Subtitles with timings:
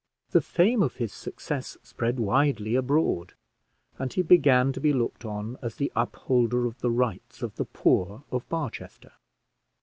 [0.31, 3.33] The fame of his success spread widely abroad,
[3.99, 7.65] and he began to be looked on as the upholder of the rights of the
[7.65, 9.11] poor of Barchester.